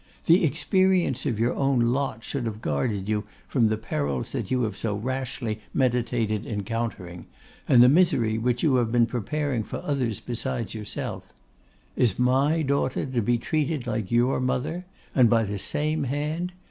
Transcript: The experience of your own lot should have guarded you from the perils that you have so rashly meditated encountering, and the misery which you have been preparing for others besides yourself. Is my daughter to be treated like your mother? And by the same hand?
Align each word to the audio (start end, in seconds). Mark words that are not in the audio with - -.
The 0.25 0.43
experience 0.43 1.27
of 1.27 1.39
your 1.39 1.53
own 1.53 1.79
lot 1.79 2.23
should 2.23 2.45
have 2.47 2.59
guarded 2.59 3.07
you 3.07 3.23
from 3.47 3.67
the 3.67 3.77
perils 3.77 4.31
that 4.31 4.49
you 4.49 4.63
have 4.63 4.75
so 4.75 4.95
rashly 4.95 5.59
meditated 5.75 6.43
encountering, 6.43 7.27
and 7.67 7.83
the 7.83 7.87
misery 7.87 8.39
which 8.39 8.63
you 8.63 8.77
have 8.77 8.91
been 8.91 9.05
preparing 9.05 9.61
for 9.63 9.77
others 9.83 10.19
besides 10.19 10.73
yourself. 10.73 11.31
Is 11.95 12.17
my 12.17 12.63
daughter 12.63 13.05
to 13.05 13.21
be 13.21 13.37
treated 13.37 13.85
like 13.85 14.09
your 14.09 14.39
mother? 14.39 14.87
And 15.13 15.29
by 15.29 15.43
the 15.43 15.59
same 15.59 16.05
hand? 16.05 16.53